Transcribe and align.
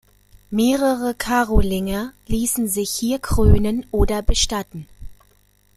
Mehrere 0.49 1.13
Karolinger 1.13 2.11
ließen 2.25 2.67
sich 2.67 2.89
hier 2.89 3.19
krönen 3.19 3.85
oder 3.91 4.23
bestatten. 4.23 4.87